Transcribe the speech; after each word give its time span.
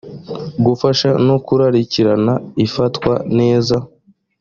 gufasha 0.65 1.09
no 1.25 1.35
gukurikirana 1.39 2.33
ifatwa 2.65 3.13
neza 3.37 3.75